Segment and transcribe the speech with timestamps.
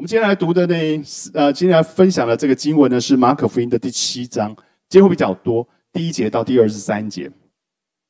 [0.00, 0.74] 我们今天来读的呢，
[1.34, 4.56] 呃，今天来分享的这个经文呢，是马可福音的第七章，
[4.88, 7.30] 节会比较多，第一节到第二十三节。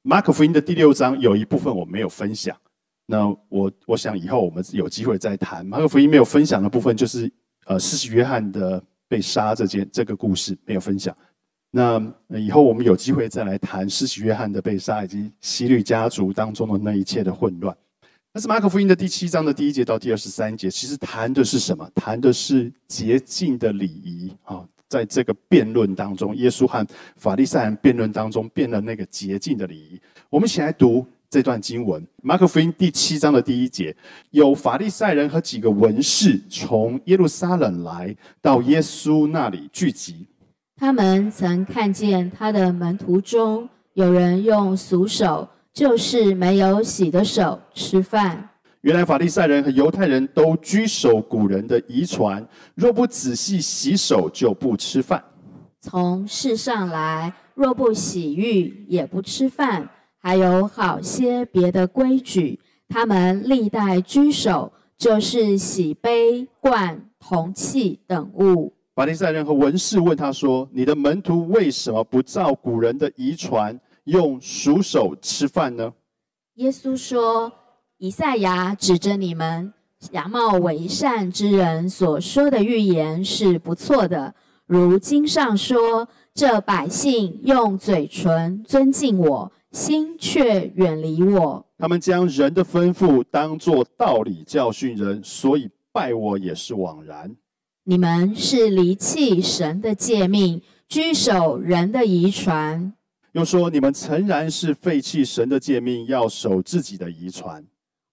[0.02, 2.56] 马可福音的第六章有一部分我没有分享，
[3.06, 5.66] 那我我想以后我们有机会再谈。
[5.66, 7.28] 马可福音没有分享的部分，就是
[7.66, 11.12] 呃，施洗约翰的被杀这件这个故事没有分享。
[11.72, 17.76] 那以后我们有机会再来谈施洗约翰的被杀，以及希律家族当中的那一切的混乱。
[18.32, 21.90] 但是马可福音的第七章的第一节到第二十三节，其实谈的是什么？
[21.96, 24.64] 谈的是洁净的礼仪啊！
[24.88, 30.00] 在这个辩论当中，耶稣和法利赛人辩论当中，辩了那个洁净的礼仪。
[30.28, 33.96] 我们一起来读这段经文：马可福音第七章的第一节，
[34.30, 40.28] 有法利赛人和几个文士从耶路撒冷来到耶稣那里聚集。
[40.76, 48.48] 他们曾看见他的门徒中有人用俗手，就是没有洗的手吃饭。
[48.82, 55.22] 原来法利赛人和犹太人都居守古人的遗传，若不仔细洗手，就不吃饭。
[55.80, 59.88] 从世上来，若不洗浴，也不吃饭。
[60.18, 68.74] 还有好些别的规矩，他们历代居守，就是洗杯、罐、铜器等物。
[68.94, 75.92] 法利赛人和文士问他说：“你的门徒为什么不照古人的遗传，用熟手吃饭呢？”
[76.56, 77.52] 耶稣说
[77.98, 84.34] ：“以赛亚指着你们假冒为善之人所说的预言是不错的。
[84.66, 97.34] 如经上说：‘这百姓用嘴唇尊敬我，心却远离我。’他们将人的吩咐当作道理教训人，所以拜我也是枉然。”
[97.84, 102.92] 你们是离弃神的诫命，居守人的遗传。
[103.32, 107.64] 又说你们诚然是废弃神的诫命，要守自己的遗传。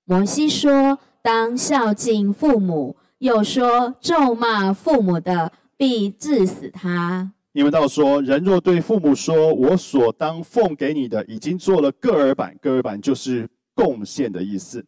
[0.06, 7.32] 摩西说当孝敬父母，又说咒骂父母的必治死他。
[7.54, 14.86] 你们倒说人若对父母说：“我所当奉给你的，已经做了个儿版。”个儿版就是贡献的意思。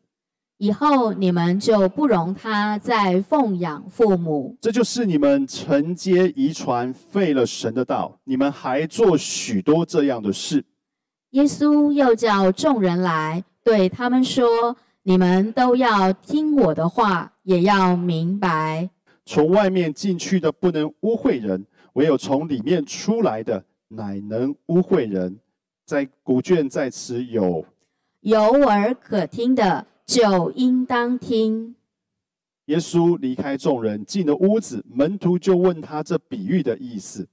[0.60, 10.66] 以后你们就不容他再奉养父母，这就是你们承接遗传废了神的道，你们还做许多这样的事。
[11.30, 18.90] 耶稣又叫众人来，对他们说：“你们都要听我的话，也要明白，
[19.26, 25.40] 从外面进去的不能污秽人，唯有从里面出来的，乃能污秽人。”
[25.88, 27.66] 在古卷在此有
[28.20, 29.86] 有耳可听的。
[30.10, 31.76] 就应当听。
[32.66, 37.28] 耶稣离开众人，进了屋子，门徒就问他这比喻的意思。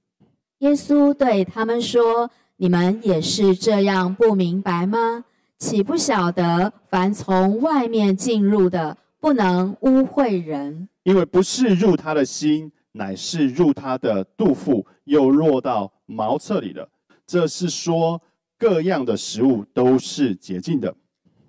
[0.59, 5.25] 耶稣对他们说：“你们也是这样不明白吗？
[5.57, 16.87] 岂不晓得，凡从外面进入的，不能污秽人，因为不是入他的心，乃是入他的肚腹，又落到茅厕里了。
[17.25, 18.21] 这是说，
[18.55, 20.93] 各样的食物都是洁净的。”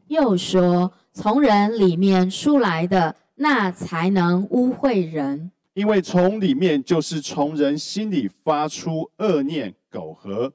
[0.09, 0.91] 又说。
[1.21, 5.51] 从人里面出来的，那才能污秽人。
[5.75, 10.53] 因为从里面就是从人心里发出恶念、苟合、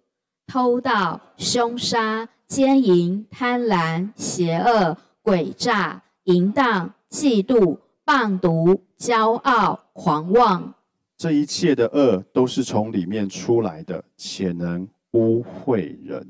[0.48, 10.74] 偷盗、凶杀、奸淫、贪婪、邪恶、诡诈、淫荡、嫉妒、棒毒、骄傲、狂妄。
[11.18, 16.26] 这一切的恶都是从里面出来的，且能污秽人。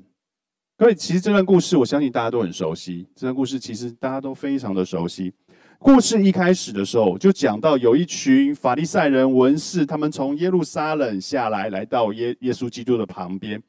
[0.84, 3.08] 所以，其实这段故事，我相信大家都很熟悉。
[3.16, 5.34] 这段故事其实大家都非常的熟悉。
[5.80, 13.64] 故事一开始的时候，就讲到有一群法利赛人文士，他们从耶路撒冷下来，来到耶耶稣基督的旁边。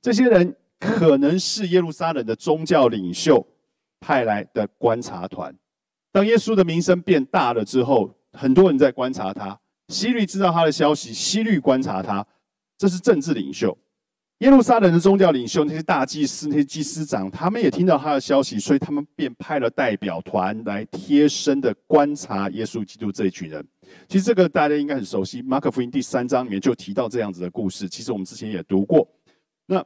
[0.00, 3.44] 这些人可能是耶路撒冷的宗教领袖
[3.98, 5.52] 派来的观察团。
[6.12, 9.58] 当耶稣的名声变大了之后，很多人在观察他。
[9.88, 12.24] 希律知道他的消息，希律观察他，
[12.78, 13.76] 这是政治领袖。
[14.40, 23.62] 耶路撒冷的宗教领袖，那些大祭司、那些祭司长，他们也听到他的消息，所以他们便派了代表团来贴身的观察耶稣基督这一群人。
[24.08, 27.86] 其实这个大家应该很熟悉，马可福音第三章里面就提到这样子的故事。
[27.86, 29.06] 其实我们之前也读过。
[29.66, 29.84] 那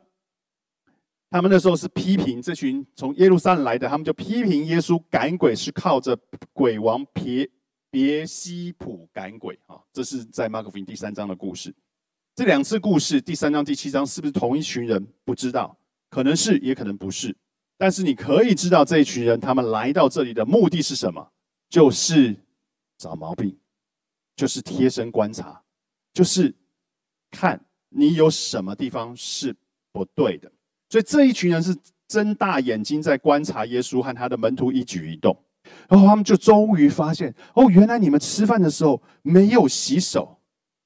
[1.31, 6.17] 他们那时候是批评这群从耶路撒冷来的，他们就批评耶稣赶鬼是靠着
[6.53, 7.51] 鬼王别
[7.91, 9.81] 别西卜赶鬼啊。
[9.93, 11.75] 这是在马可福音第三章的故事。
[12.37, 15.07] 这两次故事，第三章、第七章是不是同一群人？
[15.25, 15.77] 不知道，
[16.11, 17.37] 可能是，也可能不是。
[17.79, 21.31] 但是你可以知道，这一群人他们来到这里的目的是什么？
[21.71, 22.35] 就是
[22.99, 23.57] 找毛病，
[24.35, 25.63] 就是贴身观察，
[26.13, 26.53] 就是
[27.31, 29.55] 看你有什么地方是
[29.93, 30.51] 不对的。
[30.89, 31.77] 所以这一群人是
[32.09, 35.37] 睁大眼睛在观察耶稣和他的门徒一举一动。
[35.89, 40.34] 然后他们就终于发现，哦，原来你们吃饭的时候没有洗手，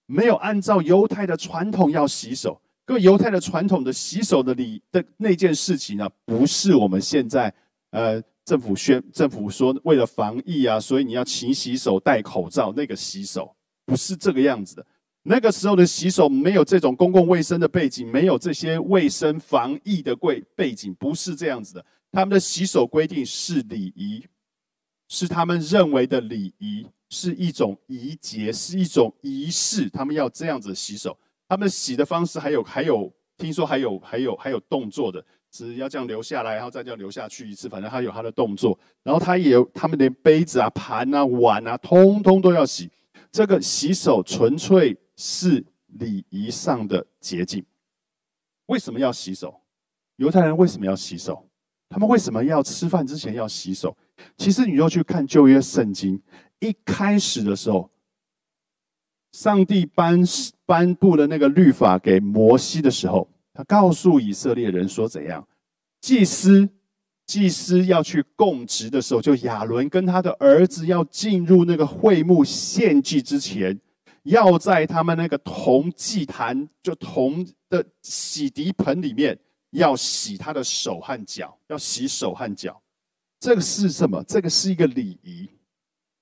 [0.08, 2.60] 没有按照犹太的传统要洗手。
[2.84, 7.52] 各，犹太的传统的洗手的礼的那件事情呢，不是我们现在
[7.90, 14.86] 呃政府宣政府说为了防疫啊，所以你要勤洗手、戴口罩那个洗手，不是这个样子的。
[15.24, 21.84] 那个时候的洗手没有这种公共卫生的背景，没有这些卫生防疫的规背景，不是这样子的。
[22.10, 24.24] 他们的洗手规定是礼仪，
[25.08, 31.18] 是他们认为的礼仪，是一种仪节，是一种仪式，他们要这样子洗手。
[31.48, 38.78] 他们洗的方式还有还有，听说还有还有还有动作的，是要这样流下来，然后再这样流下去一次，反正他有他的动作。
[39.02, 42.90] 然后他也有，他们连杯子啊、盘啊、碗啊，通通都要洗。
[43.32, 47.64] 这个洗手纯粹是礼仪上的捷径。
[48.66, 49.62] 为什么要洗手？
[50.16, 51.48] 犹太人为什么要洗手？
[51.88, 53.96] 他们为什么要吃饭之前要洗手？
[54.36, 56.20] 其实你要去看旧约圣经，
[56.60, 57.90] 一开始的时候。
[59.30, 60.22] 上帝颁
[60.64, 65.46] 颁布了那个律法给摩西的时候，他告诉以色列人说：“怎样？
[66.00, 66.68] 祭司
[67.26, 73.78] 祭司要去供职的时候，就亚伦跟他的儿子要进入那个会幕献祭之前，
[74.22, 79.38] 要在他们那个铜祭坛，就铜的洗涤盆里面，
[79.72, 82.80] 要洗他的手和脚，要洗手和脚。
[83.40, 84.22] 这个是什么？
[84.24, 85.50] 这个是一个礼仪。”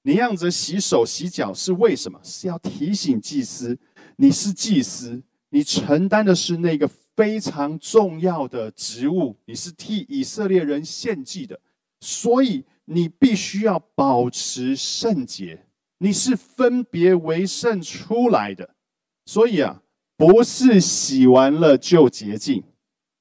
[0.03, 2.21] 你样子洗手洗脚是为什么？
[2.23, 3.77] 是要提醒祭司，
[4.17, 11.61] 你是祭司，你承担的是那个非常重要的职务，你是替以色列人献祭的，
[11.99, 15.67] 所以你必须要保持圣洁，
[15.99, 18.77] 你是分别为圣出来的，
[19.25, 19.83] 所以啊，
[20.17, 22.63] 不是洗完了就洁净。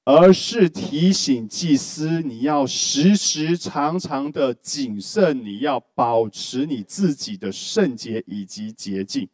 [0.08, 9.28] 而是提醒祭司，你要时时常常的谨慎，你要保持你自己的圣洁以及洁净，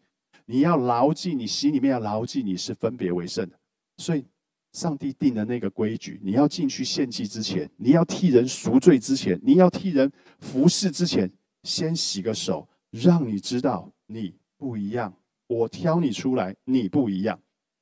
[0.46, 3.60] 你要牢记，你心里面要牢记，你是分别为圣的。
[3.98, 4.24] 所以，
[4.72, 11.30] 上帝定的那个规矩，你要进去献祭之前，你要替人赎罪之前，你要替人服侍之前，
[11.64, 15.14] 先洗个手，让你知道你不一样。
[15.48, 17.38] 我挑你出来，你不一样。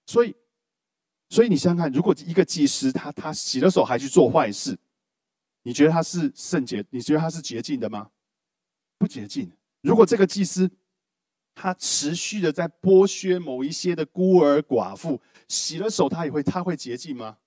[0.06, 0.34] 所以。
[1.30, 4.76] 所以你想想看，如果一个祭司他他洗了手还去做坏事，
[5.62, 6.84] 你觉得他是圣洁？
[6.90, 8.10] 你觉得他是洁净的吗？
[8.98, 9.50] 不洁净。
[9.80, 10.68] 如果这个祭司
[11.54, 17.38] 他持续的在剥削某一些的孤儿寡妇，洗了手他也会他会洁净吗？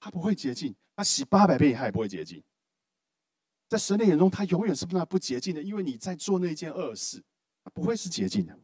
[0.00, 0.74] 他不会洁净。
[0.96, 2.42] 他洗八百遍他也不会洁净。
[3.68, 7.22] 在神的眼中，他永远是不那不洁净的，因为你在做那件恶事，
[7.62, 8.58] 他不会是洁净的。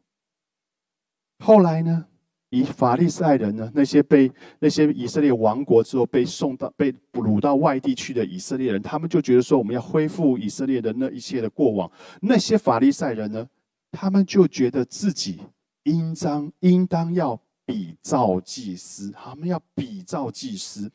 [1.40, 2.08] 后来呢？
[2.50, 3.70] 以法利赛人呢？
[3.74, 11.90] 那些被那些以色列亡国之后被送到被掳到外地去的以色列人，他们就觉得说，我们要恢复以色列的那一切的过往。
[12.20, 13.46] 那些法利赛人呢，
[13.90, 15.40] 他们就觉得自己
[15.84, 20.90] 应当应当要比照祭司，他们要比照祭司。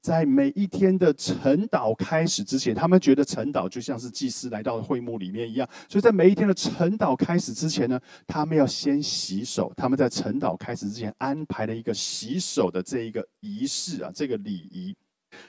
[0.00, 9.72] 在每一天的晨祷开始之前，他们觉得晨祷就像是祭司来到会幕里面一样，所以在每一天的晨祷开始之前呢，他们要先洗手。
[9.76, 14.94] 他们在晨祷开始之前安排了一个洗手的这一个仪式啊，这个礼仪。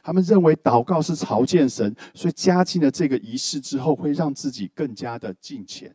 [0.01, 5.94] 他们认为祷告是朝见神，所以加进了这个仪式之后，会让自己更加的敬虔。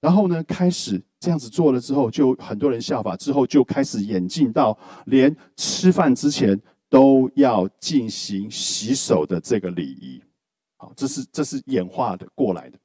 [0.00, 6.60] 然后呢，开始这样子做了之后，就很多人效法，之后就开始演进到连吃饭之前。
[6.88, 10.22] 都要进行洗手的这个礼仪，
[10.76, 12.78] 好，这是这是演化的过来的。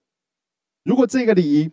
[0.84, 1.70] 如果这个礼仪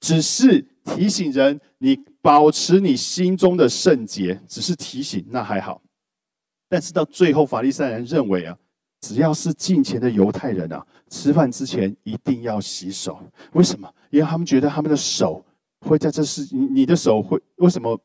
[0.00, 5.82] 只是提醒人你保持你心中的圣洁，只是提醒，那还好。
[6.68, 8.56] 但是到最后，法利赛人认为啊，
[9.00, 13.20] 只要是进前的犹太人啊，吃饭之前一定要洗手。
[13.52, 13.92] 为什么？
[14.10, 15.44] 因为他们觉得他们的手
[15.80, 18.00] 会在这是你的手会为什么？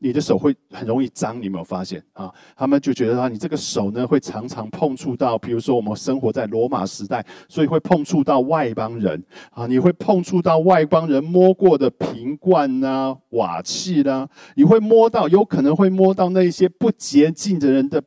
[0.00, 2.32] 你的手会很容易脏，你有没有发现啊？
[2.56, 18.02] 他们就觉得啊，你这个手呢会常常碰触到，比如说我们生活在罗马时代，所以会碰触到外邦人啊，你会碰触到外邦人摸过的瓶罐呐、瓦器啦，你会摸到，有可能会摸到那些不洁净的人的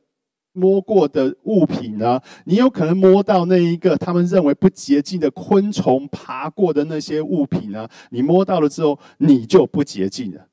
[0.53, 10.47] 摸过的物品啊，你有可能摸到那一个他们认为不洁净的昆虫爬过的那些物品啊，你摸到了之后，你就不洁净了，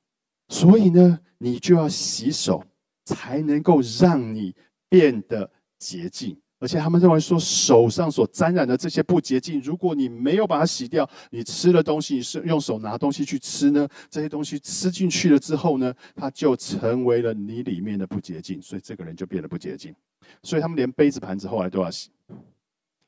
[0.49, 1.21] 所以呢。
[1.39, 2.65] 你就要洗手，
[3.05, 4.55] 才能够让你
[4.89, 6.39] 变得洁净。
[6.59, 13.87] 而且他们认为说，手上所沾染的这些不洁净，如果你没有把它洗掉，你吃了东西，你是用手拿东西去吃呢？
[14.09, 19.95] 这些东西吃进去了之后呢，它就成为了你里面的不洁净，所以这个人就变得不洁净。
[20.43, 22.09] 所以他们连杯子盘子后来都要洗。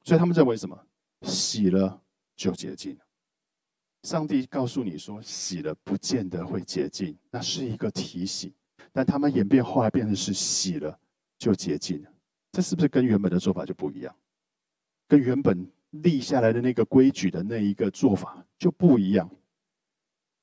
[0.05, 0.79] 所以他们认为什么？
[1.23, 2.01] 洗了
[2.37, 3.01] 就洁净了。
[4.03, 8.53] 上帝告诉你说，洗了不见得会洁净，那是一个提醒。
[8.93, 10.99] 但他们演变后来变成是洗了
[11.39, 12.11] 就洁净了，
[12.53, 14.15] 这是不是跟原本的做法就不一样？
[15.07, 19.29] 跟原本立下来的那个规矩的那一个做法就不一样。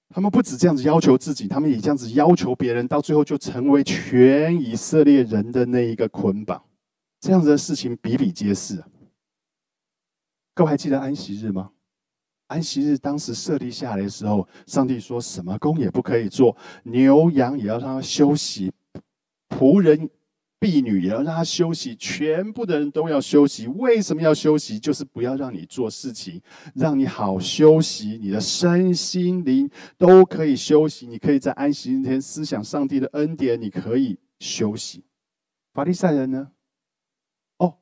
[0.09, 6.63] 他们不止这样子要求自己，他们也这样子要求别人，到最后就成为全以色列人的那一个捆绑。
[7.19, 8.83] 这样子的事情比比皆是。
[10.53, 11.71] 各位还记得安息日吗？
[12.47, 18.71] 安息日当时设立下来的时候，上帝说什么工也不可以做，牛羊也要让他休息，
[19.49, 20.09] 仆人、
[20.59, 23.67] 婢女也要让他休息，全部的人都要休息。
[23.67, 24.79] 为什么要休息？
[24.79, 26.41] 就是不要让你做事情，
[26.75, 31.07] 让你好休息，你的身心灵都可以休息。
[31.07, 35.03] 你可以在安息日天思想上帝的恩典，你可以休息。
[35.73, 36.51] 法利赛人呢？
[37.57, 37.77] 哦，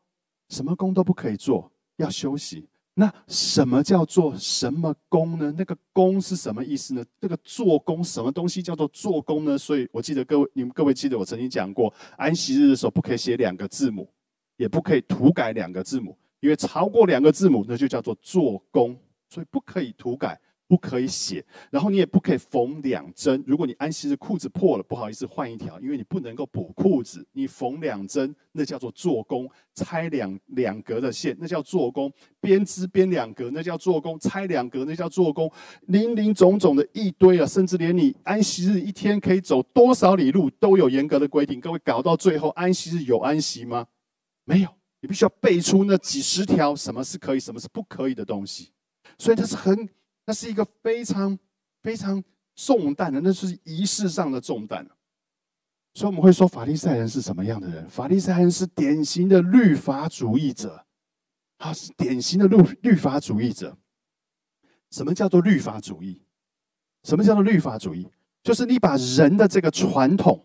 [0.50, 2.70] 什么工都不可以做，要休息。
[2.95, 5.51] 那什么叫做什么功呢？
[5.57, 7.03] 那个功是什么意思呢？
[7.19, 9.57] 这个做工什么东西叫做做工呢？
[9.57, 14.07] 所以我记得各位，你们各位记得我曾经讲过，安息日的时候不可以写两个字母，
[14.57, 18.95] 也不可以涂改两个字母，因为超过两个字母那就叫做做工，
[19.27, 20.39] 所以不可以涂改。
[20.74, 23.44] 不可以写，然后你也不可以缝两针。
[23.46, 27.24] 如果你安息日裤子破了，不好意思换一条，因为你不能够补裤子。
[27.34, 32.10] 你缝两针，那叫做做工；拆两两格的线，那叫做工；
[32.42, 35.48] 编织编两格，那叫做工；拆两格，那叫做工。
[35.82, 41.62] 林林总总的一堆啊，甚至连你安息日一天可以走多少里路都有严格的规定。
[41.62, 43.86] 各位搞到最后，安息日有安息吗？
[44.44, 44.70] 没有，
[45.01, 48.72] 你必须要背出那几十条什么是可以，什么是不可以的东西。
[49.20, 49.88] 所以它是很。
[50.25, 51.38] 那是一个非常
[51.82, 52.24] 非常
[52.56, 54.88] 重担的，那是仪式上的重担。
[55.94, 57.88] 所以我们会说，法利赛人是什么样的人？
[57.89, 60.86] 法利赛人是典型的律法主义者，
[61.58, 63.77] 他是典型的律律法主义者。
[64.92, 66.22] 什么叫做律法主义？
[67.03, 68.08] 什么叫做律法主义？
[68.44, 70.44] 就是你把人的这个传统，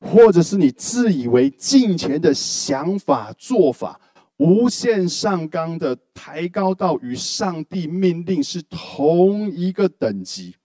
[0.00, 4.00] 或者是你自以为敬虔的想法做法。
[4.40, 10.56] 无限上纲的抬高到与上帝命令是同一个等级，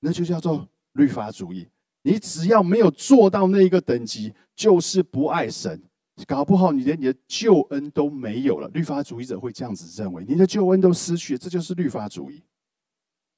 [0.00, 1.68] 那就叫做律法主义。
[2.00, 5.82] 你只要没有做到那一个等级，就是不爱神。
[6.26, 8.68] 搞不好你连你的救恩都没有了。
[8.68, 12.42] 律法主义者会这样子认为，你的救恩都失去，这就是律法主义。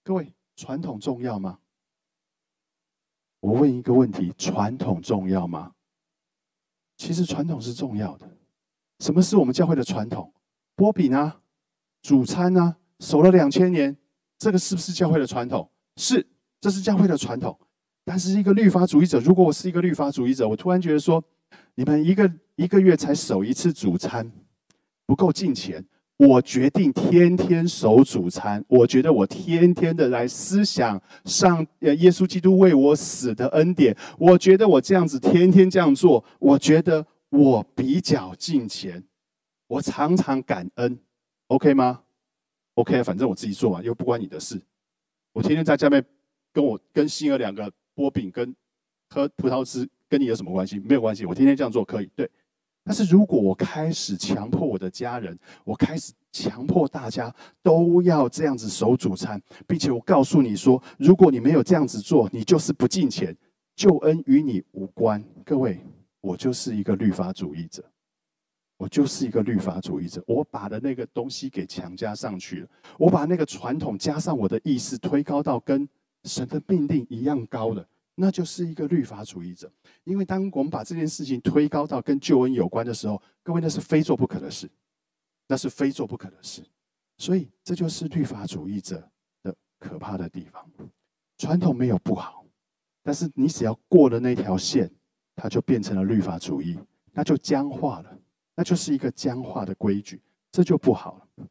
[0.04, 1.58] 各位，传统重要吗？
[3.40, 5.72] 我问一个问题：传统重要吗？
[6.96, 8.30] 其实传统是重要的。
[9.04, 10.32] 什么是我们教会的传统？
[10.75, 11.30] 波比呢，
[12.00, 13.94] 主餐呢，守了两千年，
[14.38, 15.68] 这个是不是教会的传统？
[15.99, 16.26] 是，
[16.58, 17.54] 这是教会的传统。
[18.06, 21.23] 但是一个律法主义者，如果我是一个律法主义者，我突然觉得说，
[21.75, 24.32] 你们一个一个月才守一次主餐，
[25.04, 25.84] 不够敬钱。
[26.16, 28.64] 我决定天天守主餐。
[28.68, 33.94] 我觉得我天天的来思想上，呃，耶稣基督为我死的恩典。
[34.18, 37.06] 我觉得我这样子天天这样做，我觉得。
[37.34, 39.02] 我比较敬虔，
[39.66, 40.96] 我常常感恩
[41.48, 42.00] ，OK 吗
[42.74, 44.62] ？OK，反正我自己做完又不关你的事。
[45.32, 46.04] 我天天在家面
[46.52, 48.54] 跟我跟心儿两个剥饼跟
[49.08, 50.78] 喝葡萄汁，跟你有什么关系？
[50.78, 52.08] 没有关系，我天天这样做可以。
[52.14, 52.30] 对，
[52.84, 63.36] 但是如果我开始强迫我的家人，我开始强迫大家都要这样子守主餐，并且我告诉你说，如果你没有这样子做，你就是不敬虔，
[63.74, 65.20] 救恩与你无关。
[65.44, 65.84] 各位。
[66.24, 67.84] 我就是一个律法主义者，
[68.78, 70.24] 我就是一个律法主义者。
[70.26, 75.86] 我把的那个东西给强加上去了，我把那个传统加上我的意识，推高到跟
[76.22, 79.70] 神的命令一样高的，那就是一个律法主义者。
[80.04, 84.66] 因为当我们把这件事情推高到跟救恩有关的时候，各位那是非做不可的事，
[85.46, 86.64] 那是非做不可的事。
[87.18, 89.06] 所以这就是律法主义者
[89.42, 90.66] 的可怕的地方。
[91.36, 92.46] 传统没有不好，
[93.02, 94.90] 但是你只要过了那条线。
[95.36, 96.78] 它就变成了律法主义，
[97.12, 98.18] 那就僵化了，
[98.54, 100.20] 那就是一个僵化的规矩，
[100.52, 101.46] 这就不好了。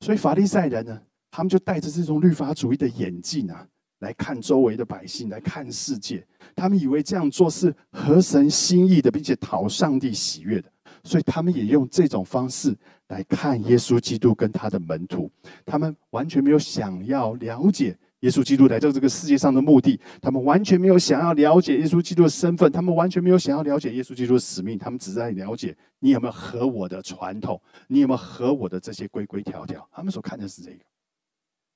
[0.00, 3.66] 所以法利赛人呢，他们就带着这种律法主义的眼镜啊，
[4.00, 6.26] 来看周围的百姓，来看世界。
[6.54, 10.70] 他们以为这样做是合神心意的，并且讨上帝喜悦的，
[11.02, 12.76] 所以他们也用这种方式
[13.08, 15.30] 来看耶稣基督跟他的门徒。
[15.64, 17.96] 他们完全没有想要了解。
[18.20, 29.88] 耶稣基督来到这个世界上的目的，他们完全没有想要了解耶稣基督的身份，他们完全没有想要了解耶稣基督的使命，他们只在了解你有没有和我的传统，你有没有和我的这些规规条条。
[29.92, 30.80] 他们所看的是这个。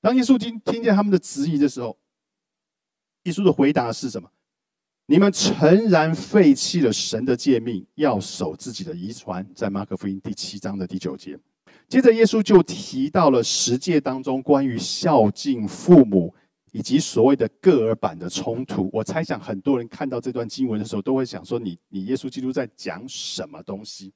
[0.01, 1.97] 当耶稣听听见他们的质疑的时候，
[3.23, 4.29] 耶稣的回答是什么？
[5.05, 11.39] 你们诚然废弃了神的诫命，要守自己的遗传，在马可福音第七章的第九节。
[11.93, 16.33] 接着耶稣就提到了十诫当中关于孝敬父母
[16.71, 18.89] 以及所谓的个儿版的冲突。
[18.91, 24.11] 我猜想很多人看到这段经文的时候，都会想说：你你耶稣基督在讲什么东西？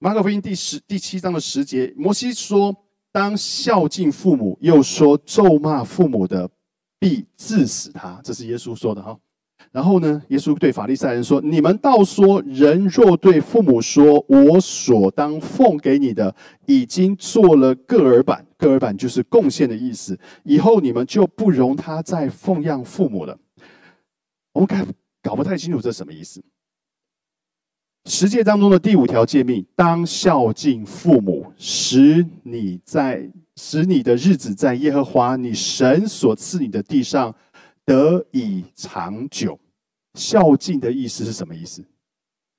[0.00, 2.74] 马可福音第十第七章的十节，摩西说
[3.12, 6.50] ：“当孝敬父母，又说咒骂父母的，
[6.98, 9.16] 必致死他。”这是耶稣说的哈。
[9.70, 10.22] 然后呢？
[10.28, 16.34] 耶稣对法利赛人说：“你们倒说，人若对父母说，我所当奉给你的，
[16.66, 20.18] 已经做了个儿版，个儿版就是贡献的意思。
[20.44, 23.38] 以后你们就不容他再奉养父母了。”
[24.54, 24.86] 我们看
[25.22, 26.42] 搞不太清楚这什么意思。
[28.06, 37.34] 十诫当中的第五条诫命：当孝敬父母，使你在使你的日子在耶和华你神所赐你的地上。
[37.88, 39.58] 得以长久，
[40.12, 41.82] 孝敬的意思是什么意思？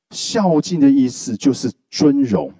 [0.09, 2.51] 孝敬的意思就是尊荣，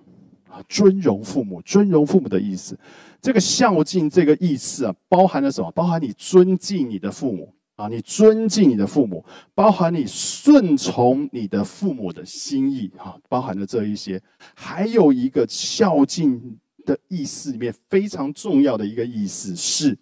[0.68, 2.78] 尊荣父母，尊荣父母的意思。
[3.20, 5.72] 这个孝敬这个意思啊，包含了什么？
[5.72, 14.22] 包含你尊敬你的父母啊，你尊敬你的父母，包含你顺从你的父母的心意啊，包含了这一些。
[14.54, 19.98] 还有一个孝敬的意思里面非常重要的一个意思是。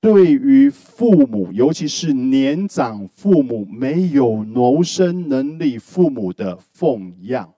[0.00, 7.52] 对于父母，尤其是年长父母没有谋生能力父母的奉养，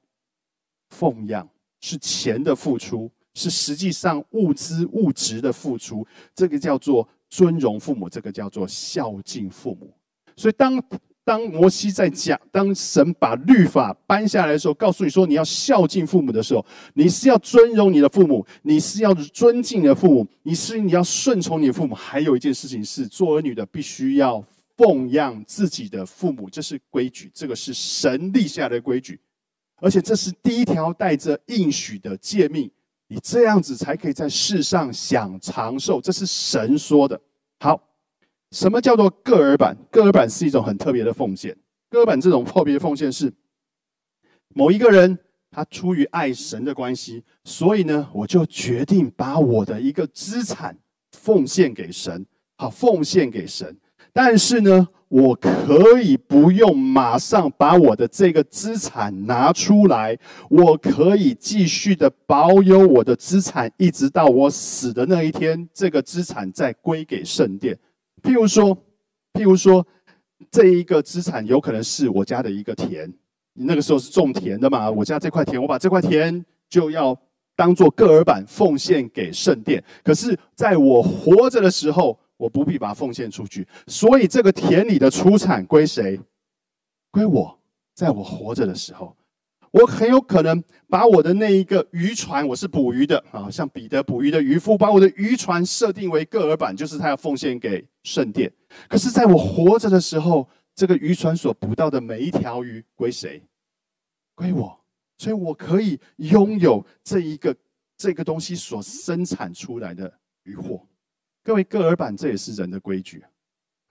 [0.88, 1.49] 奉养
[1.80, 9.92] 是钱的付出，是实际上物资物质的付出，这个叫做尊荣父母，这个叫做孝敬父母。
[10.37, 10.82] 所以当。
[11.31, 21.95] 当摩西在讲，当神把律法颁下来的时候，告诉你说你要孝敬父母的时候，你是要尊荣你的父母，你是要尊敬你的父母，你是你要顺从你的父母。
[21.95, 24.45] 还有一件事情是，做儿女的必须要
[24.77, 29.21] 奉养自己的父母，这是规矩，这个是神立下的规矩，
[29.81, 32.69] 而且这是第一条带着应许的诫命，
[33.07, 37.21] 你这样子才可以在世上享长寿，这是神说的。
[37.61, 37.81] 好。
[38.50, 39.76] 什么叫做个儿版？
[39.90, 41.57] 个儿版是一种很特别的奉献。
[41.88, 43.33] 个儿版这种特别的奉献是
[44.55, 45.18] 某一个人，
[45.51, 50.77] 他出于爱神的关系，所以呢，我就决定把我的一个资产
[51.12, 53.77] 奉献给神，好，奉献给神。
[54.12, 67.79] 但是呢，我可以不用马上把我的这个资产拿出来，我可以继续的保有我的资产，一直到我死的那一天，这个资产再归给圣殿。
[68.22, 68.76] 譬如说，
[69.33, 69.87] 譬如说，
[70.50, 73.12] 这一个资产有可能是我家的一个田，
[73.54, 74.90] 你那个时候是种田的嘛？
[74.90, 77.16] 我家这块田，我把这块田就要
[77.56, 79.83] 当做个儿板奉献给圣殿。
[80.02, 86.20] 可是，在我活着的时候，我不必把它奉献出去，所以这个田里的出产归谁？
[87.11, 87.59] 归我，
[87.94, 89.16] 在我活着的时候。
[89.72, 98.52] 我很有可能把我的那一个渔船，我是捕鱼的啊，像彼得捕鱼的渔夫，把我的渔船设定为个儿版，就是他要奉献给圣殿。
[98.88, 103.40] 可是，在我活着的时候，这个渔船所捕到的每一条鱼归谁？
[104.35, 104.76] 归我，
[105.18, 107.54] 所以我可以拥有这一个
[107.96, 110.85] 这个东西所生产出来的渔获。
[111.44, 113.22] 各位，个儿版这也是人的规矩，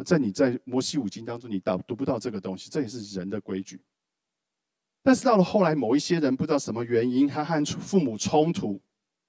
[0.03, 3.79] 在你在摩西五经当中，你到读不到这个东西，这也是人的规矩。
[5.01, 8.79] 但是到了后来，某一些人不知道什么原因，他和父母冲突，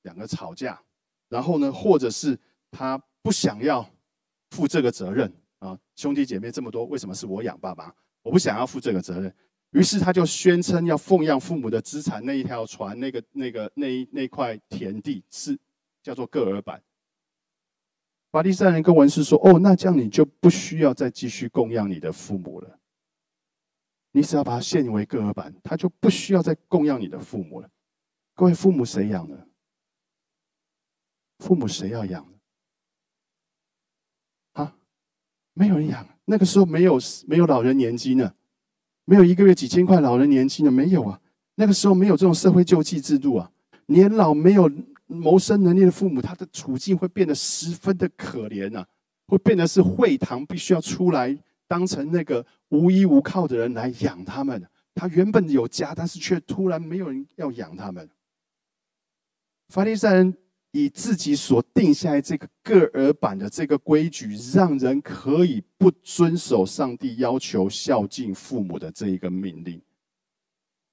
[0.02, 0.80] 两个吵架，
[1.28, 2.38] 然后呢，或者是
[2.70, 3.88] 他不想要
[4.50, 7.94] 负这个责任啊，兄弟姐妹这么多，为什么是我养爸爸？
[8.22, 9.34] 我不想要负这个责任，
[9.70, 15.58] 于是他就宣称要奉养父母的资产，那一条船，那个那个那一那块田地是
[16.02, 16.82] 叫做个儿版。
[18.32, 22.78] 法利赛人跟文士说：“哦，那这样你就不需要再继续供养你的父母了。”
[24.12, 27.68] 你只要把它献为个儿版，他就不需要再供养你的父母了。
[28.34, 29.36] 各位父母谁养呢？
[31.38, 32.32] 父母谁要养呢？
[34.52, 34.76] 啊，
[35.54, 36.06] 没有人养。
[36.24, 38.34] 那个时候没有没有老人年金呢，
[39.04, 41.20] 没有一个月几千块老人年金的，没有啊。
[41.54, 43.50] 那个时候没有这种社会救济制度啊。
[43.86, 44.70] 年老没有
[45.06, 48.86] 谋生能力的父母，他的处境会变得十分的可怜啊，
[49.26, 51.36] 会变得是会堂必须要出来。
[51.66, 58.08] 当成那个无依无靠的人来养他们，他原本有家，但是却突然没有人要养他们。
[59.68, 60.36] 法利赛人
[60.72, 69.80] 以自己所定下来这个个儿版的这个规矩，让人可以不遵守上帝要求孝敬父母的这一个命令，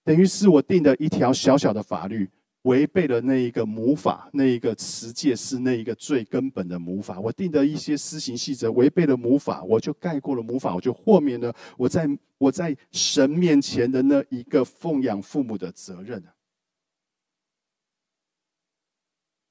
[0.03, 2.29] 等于是我定的一条小小的法律。
[2.67, 7.17] 违背了那一个母法，那一个持戒是那一个最根本的母法。
[7.19, 16.21] 我定的一些施行细则违背了母法，我就盖过了母法，我就豁免了我在我在神面前的那一个奉养父母的责任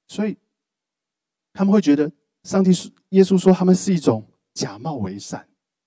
[0.07, 0.37] 所以
[1.51, 2.09] 他们会觉得
[2.43, 5.45] 上帝是耶稣说他们是一种假冒为善。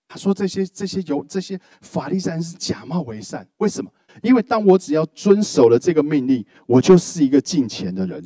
[0.09, 3.91] 他说这些这些有这些法利赛人是假冒为善，为什么？
[4.23, 8.23] 因为当我只要遵守了这个命令，我就是一个敬虔的人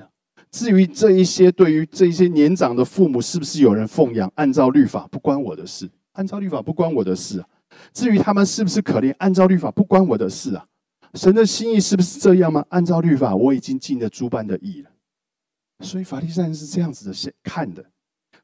[0.51, 7.47] 至于这一些对于这一些年长的父母是不是有人奉养，按照律法不关我的事，按照律法不关我的事啊。
[7.93, 10.65] 至于他们是不是可怜，按照律法不关我的事啊。
[11.15, 12.65] 神的心意是不是这样吗？
[12.69, 14.91] 按照律法，我已经尽了诸般的义了。
[15.81, 17.85] 所以法利赛人是这样子的看的。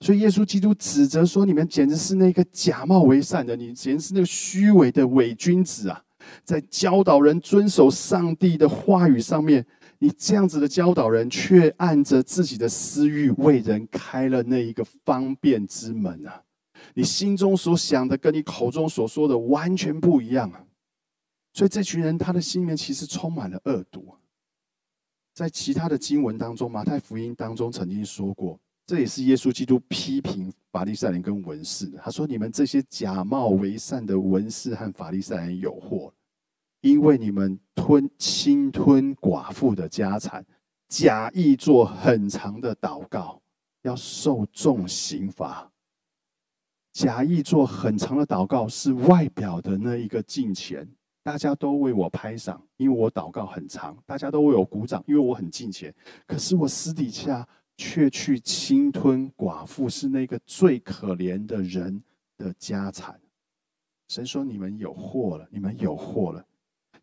[0.00, 6.02] 所以耶稣基督指责说：“你们简直是那个假冒为善的，你简直是那个虚伪的伪君子啊！
[6.44, 9.64] 在教导人遵守上帝的话语上面，
[9.98, 16.42] 你这样子的教导人，却按着自己的私欲为人开了那一个方便之门啊！
[16.94, 20.64] 你心中所想的，跟你口中所说的完全不一样啊！
[21.52, 24.14] 所以这群人，他的心里面其实充满了恶毒。
[25.34, 31.98] 在其他的经文当中，马太福音当中曾经说过。”这也是耶稣基督批评法利赛人跟文士的。
[32.02, 36.12] 他说：“你们这些假冒为善的文士和法利赛人有祸，
[36.80, 40.44] 因为你们吞侵吞寡妇的家产，
[40.88, 43.40] 假意做很长的祷告，
[43.82, 45.70] 要受重刑罚。
[46.92, 50.88] 假意做很长的祷告是外表的那一个敬虔，
[51.22, 55.94] 大家都为我拍掌，因为我祷告很长；大家都为我鼓掌，因为我很敬虔。
[56.26, 57.48] 可是我私底下……
[57.76, 62.02] 却去侵吞寡妇是那个最可怜的人
[62.36, 63.18] 的家产。
[64.08, 66.44] 神说：“你们有祸了，你们有祸了。”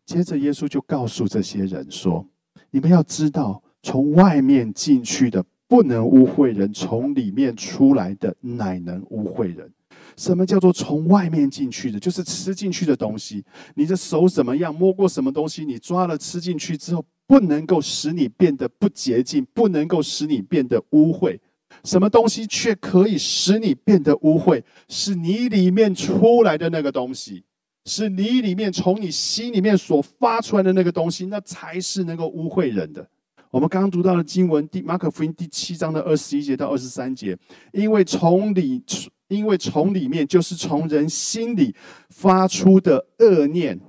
[0.08, 2.26] 接着耶稣就告诉这些人说
[2.72, 9.70] ：“你们要知道，从外面进去的不能污秽人，从里面出来的乃能污秽人。
[10.16, 12.00] 什么叫做从外面进去的？
[12.00, 13.44] 就是吃进去的东西。
[13.74, 14.74] 你的手怎么样？
[14.74, 15.62] 摸过什么东西？
[15.66, 21.38] 你抓了吃进去之后。”不能够使你变得不洁净，不能够使你变得污秽。
[21.84, 24.62] 什么东西却可以使你变得污秽？
[24.88, 27.44] 是你里面出来的那个东西，
[27.88, 33.08] 是你里面从你心里面所发出来的那个东西，那才是能够污秽人的。
[33.50, 37.36] 我们刚刚读到的经文，第马可福音第七章的二十一节到二十三节，
[37.72, 38.84] 因为从里，
[39.28, 41.74] 因为从里面就是从人心里
[42.10, 43.80] 发出的恶念、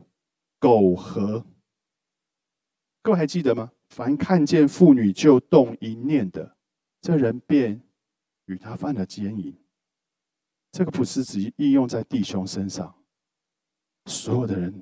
[0.60, 1.46] 苟合。
[3.02, 3.70] 各位还记得吗？
[3.90, 6.56] 凡看见妇女就动淫念的，
[7.02, 7.82] 这人便
[8.46, 9.54] 与他犯了奸淫。
[10.72, 12.96] 这个不是只应用在弟兄身上，
[14.10, 14.74] 所有的人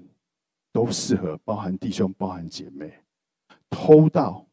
[0.72, 2.94] 都适合，包含弟兄，包含姐妹。
[3.70, 4.48] 偷盗、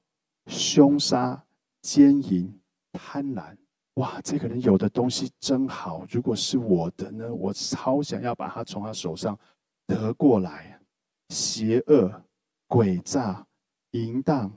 [0.48, 1.40] 凶杀、
[1.80, 2.52] 奸淫、
[2.92, 3.56] 贪婪，
[3.94, 4.20] 哇！
[4.22, 7.32] 这个人有的东西真好，如果是我的呢？
[7.32, 9.38] 我超想要把他从他手上
[9.86, 10.80] 得过来。
[11.28, 12.22] 邪恶、
[12.68, 13.46] 诡诈。
[13.92, 14.52] 淫荡、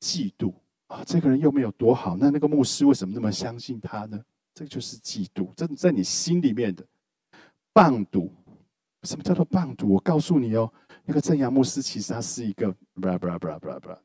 [0.00, 0.52] 嫉妒
[0.88, 1.02] 啊！
[1.06, 4.22] 这个人又没有多好，那那个牧师为什么那么相信他呢？
[4.52, 6.86] 这就是嫉妒，这在你心里面的
[7.72, 8.30] 棒毒。
[9.02, 9.94] 什么叫做棒毒？
[9.94, 10.72] 我告诉你哦，
[11.04, 13.98] 那个正阳牧师其实他是一个不啦不啦不啦不啦不啦，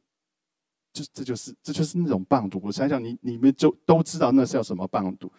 [0.93, 2.59] 就这就是这就是那种棒毒。
[2.63, 5.31] 我想想，你你们就都知道那是叫什么棒毒？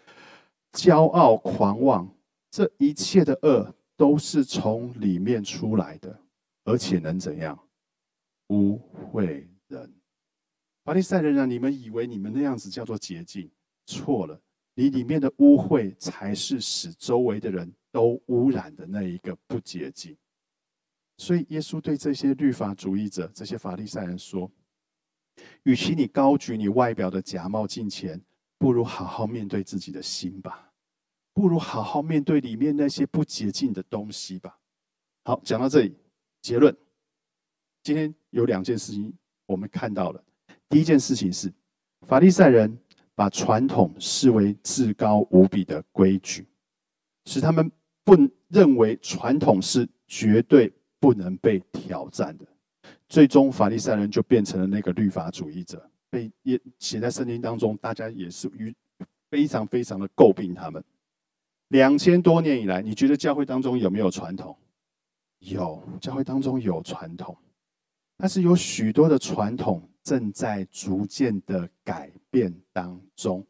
[0.72, 2.08] 骄傲、狂妄，
[2.50, 6.20] 这一切的恶都是从里面出来的，
[6.64, 7.58] 而且能怎样？
[8.48, 8.80] 污
[9.12, 9.92] 秽人，
[10.84, 11.44] 法利赛人啊！
[11.44, 13.50] 你们以为你们那样子叫做洁净？
[13.86, 14.40] 错了，
[14.78, 20.16] 你里面的污秽才是使周围的人都污染的那一个不洁净。
[21.16, 24.48] 所以耶稣对这些律法主义者、这些法利赛人说
[25.66, 28.22] ：“与其你高举你外表的假冒敬虔，
[28.56, 30.72] 不如好好面对自己的心吧，
[31.34, 34.60] 不如好好面对里面那些不洁净的东西吧。”
[35.26, 35.96] 好，讲到这里，
[36.40, 36.72] 结论。
[37.82, 39.12] 今天有两件事情
[39.46, 40.24] 我们看到了。
[40.68, 41.52] 第一件事情是，
[42.06, 42.78] 法利赛人
[43.18, 46.46] 把传统视为至高无比的规矩，
[47.24, 47.68] 使他们
[48.04, 48.14] 不
[48.46, 52.46] 认为传统是绝对不能被挑战的。
[53.08, 57.76] 最终，法利赛人就变成了那个律法主义者，被也写在圣经当中。
[57.78, 58.72] 大家也是与
[59.28, 60.80] 非常非常的诟病他们。
[61.70, 64.56] 两千多年以来，你觉得教会当中有没有传统？
[65.40, 67.36] 有，教会当中有传统。
[68.16, 73.46] 但是有许多的传统正在逐渐的改变当中。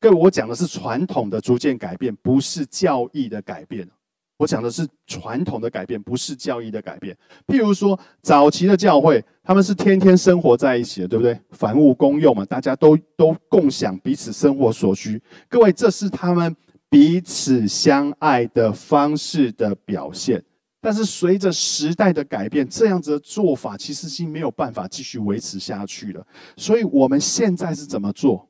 [0.00, 3.88] 各位，我讲的是传统的逐渐改变，不是教义的改变。
[4.36, 7.16] 我讲的是传统的改变，不是教义的改变。
[7.46, 11.40] 譬如说，早期的教会，他们是天天生活在一起的，对不对？
[11.52, 15.22] 凡物公用嘛，大家都都共享彼此生活所需。
[15.48, 16.56] 各位，这是他们
[16.88, 20.42] 彼此相爱的方式的表现。
[20.80, 26.26] 但是随着时代的改变，这样子的做法其实是没有办法继续维持下去了。
[26.56, 28.48] 所以我们现在是怎么做？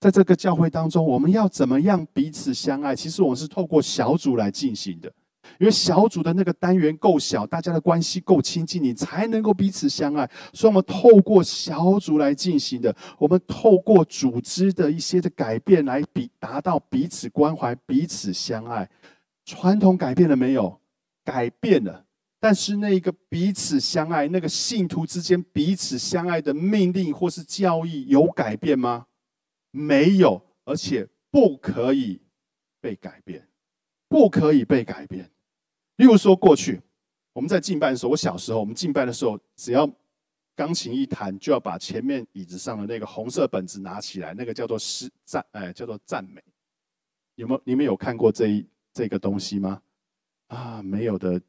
[0.00, 2.94] 在这个教会当中，我们要怎么样彼此相爱？
[2.94, 5.12] 其实我们是透过小组来进行的，
[5.58, 10.30] 因为小组的那个单元够小，大家的关系够亲近，你才能够彼此相爱。
[10.52, 18.88] 所以，我们透过小组来进行的，我们透过组织的一些的改变来比达到彼此关怀、彼此相爱。
[19.44, 20.77] 传统改变了没有？
[21.28, 22.06] 改变了，
[22.40, 29.08] 但是那一个彼此相爱，那个信徒之间彼此相爱的命令或是教义有改变吗？
[29.70, 32.22] 没有，而且不可以
[32.80, 33.46] 被改变，
[34.08, 35.30] 不可以被改变。
[35.96, 36.80] 例如说，过去
[37.34, 39.86] 我们在敬拜的时候，我小时候我们敬拜的时候，只要
[40.56, 46.42] 钢琴一弹，就要把前面椅子上的那个红色本子拿起来，那个叫做诗赞，哎，叫做赞美。
[47.34, 49.82] 有没有你们有看过这一这个东西吗？
[50.48, 51.40] 啊，没有的，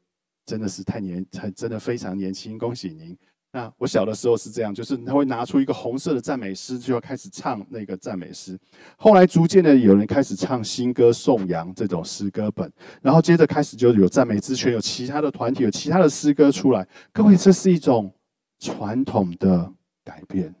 [0.46, 3.16] 真的是太年，很真的非常年轻，恭喜您。
[3.52, 8.56] 那我小的时候是这样，就是他会拿出一个红色的赞美诗，就要开始唱那个赞美诗。
[8.96, 16.86] 后来逐渐的有人开始唱新歌颂扬这种诗歌本，然后接着开始就有赞美之泉，有其他的团体，有其他的诗歌出来。
[17.12, 18.14] 各位，这是一种
[18.60, 19.72] 传统的
[20.04, 20.54] 改变，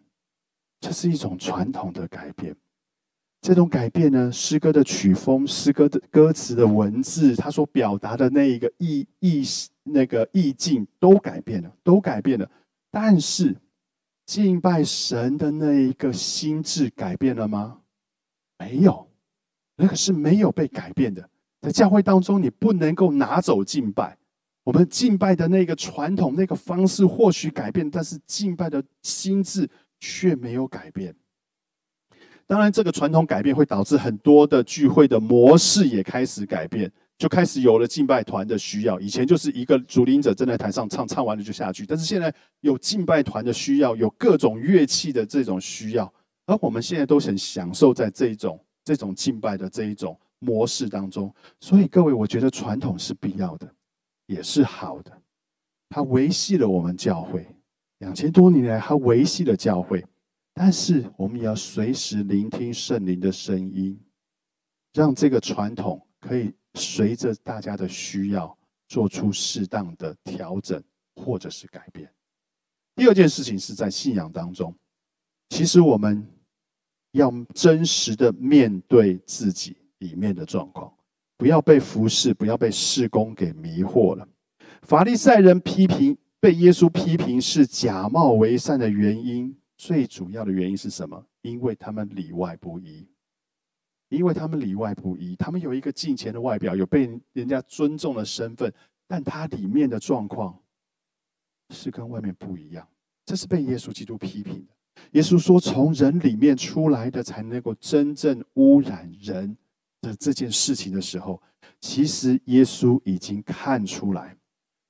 [0.80, 2.56] 这是一种传统的改变。
[3.40, 9.42] 这种改变呢，诗歌的曲风、诗歌的歌词的文字，它所表达的那一个意意
[9.82, 12.50] 那个意境都改变了，都改变了。
[12.90, 13.56] 但是，
[14.26, 17.78] 敬拜神的那一个心智改变了吗？
[18.58, 19.08] 没有，
[19.76, 21.26] 那个是没有被改变的。
[21.62, 24.18] 在教会当中，你不能够拿走敬拜。
[24.64, 31.14] 我们敬拜的那个传统、那个方式或许改变，但是敬拜的心智却没有改变。
[32.50, 36.90] 当然，这个传统改变会导致很多的聚会的模式也开始改变。
[37.16, 38.98] 就开始有了敬拜团的需要。
[38.98, 41.86] 以前就是一个主领者站在台上唱，唱完了就下去。
[41.86, 46.12] 但是现在有敬拜团的需要，有各种乐器的这种需要，
[46.44, 51.32] 而我们现在都很享受在这种这种敬拜的这一种模式当中。
[51.60, 53.72] 所以各位，我觉得传统是必要的，
[54.26, 55.12] 也是好的。
[55.88, 57.46] 它维系了我们教会
[57.98, 60.04] 两千多年来，它维系了教会。
[60.62, 63.98] 但是我们也要随时聆听圣灵的声音，
[64.92, 66.52] 让这个传统可以。
[66.74, 68.54] 随着大家的需要，
[68.86, 70.80] 做出适当的调整
[71.16, 72.12] 或者是改变。
[72.94, 74.76] 第二件事情是在信仰当中，
[75.48, 76.28] 其实我们
[77.12, 80.92] 要真实的面对自己里面的状况，
[81.38, 84.28] 不要被服饰、不要被事工给迷惑了。
[84.82, 91.24] 法利赛人批评被耶稣批评是假冒为善的原因，最主要的原因是什么？
[91.40, 93.08] 因为他们里外不一。
[94.10, 98.70] 因为他们里外不一，他们有一个敬虔的外表，有被人家尊重的身份，
[99.08, 100.60] 但他里面的状况
[101.70, 102.86] 是跟外面不一样。
[103.24, 105.02] 这是被耶稣基督批评的。
[105.12, 109.56] 耶稣说：“从人里面出来的，才能够真正污染人
[110.02, 111.40] 的这件事情的时候，
[111.80, 114.36] 其实耶稣已经看出来，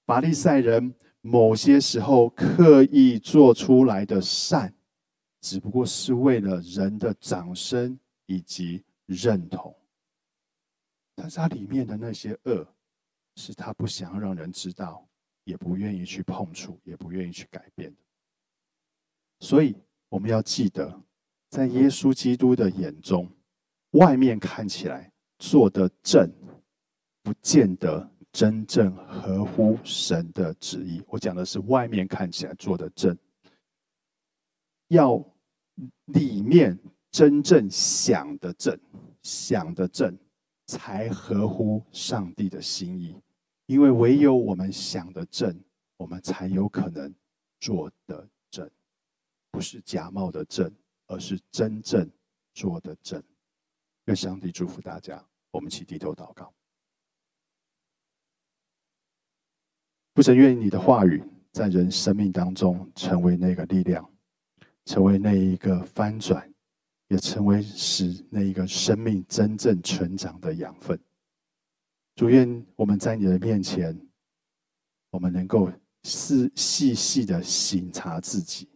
[0.06, 4.72] 法利赛人某些时候刻意做出来的善，
[5.40, 9.74] 只不过是为了人的掌声以及。”认同，
[11.16, 12.64] 但是他里面的那些恶，
[13.34, 15.04] 是他不想要让人知道，
[15.42, 17.96] 也不愿意去碰触，也不愿意去改变的。
[19.40, 19.74] 所以
[20.08, 21.02] 我们要记得，
[21.48, 23.28] 在耶稣基督的眼中，
[23.94, 26.32] 外面看起来做的正，
[27.24, 31.02] 不见得真正合乎神的旨意。
[31.08, 33.18] 我讲的是外面看起来做的正，
[34.90, 35.18] 要
[36.04, 36.78] 里面。
[37.12, 38.78] 真正想的正，
[39.20, 40.16] 想的正，
[40.68, 43.20] 才合乎上帝的心意。
[43.66, 45.60] 因为唯有我们想的正，
[45.96, 47.12] 我们才有可能
[47.58, 48.70] 做的正，
[49.50, 50.72] 不是假冒的正，
[51.08, 52.08] 而是真正
[52.54, 53.20] 做的正。
[54.04, 55.20] 愿上帝祝福大家。
[55.50, 56.54] 我们起低头祷告。
[60.14, 64.08] 父神，愿意你的话语在人生命当中成为那个力量，
[64.90, 66.46] 成为那一个翻转。
[67.10, 70.96] 也成为使那一个生命真正成长的养分。
[72.14, 74.00] 主愿我们在你的面前，
[75.10, 75.68] 我们能够
[76.04, 78.68] 细细细的省察自己，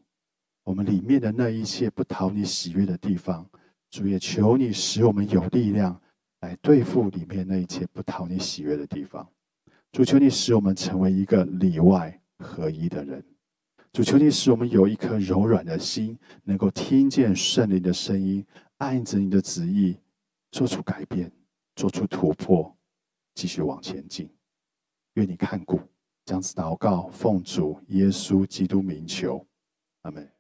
[0.65, 3.49] 我们里面的那一切不讨你喜悦的地方。
[3.89, 6.03] 主也求你使我们有力量
[6.41, 9.25] 来对付里面那一切不讨你喜悦的地方。
[9.93, 13.25] 主求你使我们成为一个里外合一的人。
[13.95, 18.45] 主求你使我们有一颗柔软的心，能够听见圣灵的声音，
[18.79, 19.97] 按着你的旨意
[20.51, 21.31] 做出改变，
[21.77, 22.77] 做出突破，
[23.37, 24.29] 继续往前进。
[25.13, 25.79] 愿你看顾，
[26.25, 29.47] 将此祷告奉主耶稣基督名求，
[30.03, 30.34] 阿门。